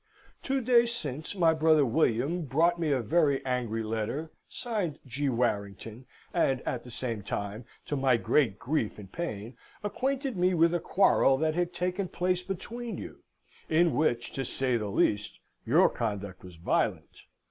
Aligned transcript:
Two 0.41 0.61
days 0.61 0.91
since 0.95 1.35
my 1.35 1.53
brother 1.53 1.85
William 1.85 2.41
brought 2.45 2.79
me 2.79 2.91
a 2.91 3.03
very 3.03 3.45
angry 3.45 3.83
letter, 3.83 4.31
signed 4.49 4.97
G. 5.05 5.29
Warrington, 5.29 6.07
and 6.33 6.59
at 6.61 6.83
the 6.83 6.89
same 6.89 7.21
time, 7.21 7.65
to 7.85 7.95
my 7.95 8.17
great 8.17 8.57
grief 8.57 8.97
and 8.97 9.11
pain, 9.11 9.55
acquainted 9.83 10.35
me 10.37 10.55
with 10.55 10.73
a 10.73 10.79
quarrel 10.79 11.37
that 11.37 11.53
had 11.53 11.71
taken 11.71 12.07
place 12.07 12.41
between 12.41 12.97
you, 12.97 13.21
in 13.69 13.93
which, 13.93 14.31
to 14.31 14.43
say 14.43 14.75
the 14.75 14.89
least, 14.89 15.37
your 15.67 15.87
conduct 15.87 16.43
was 16.43 16.55
violent. 16.55 17.19